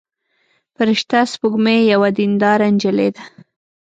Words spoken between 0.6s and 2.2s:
فرشته سپوږمۍ یوه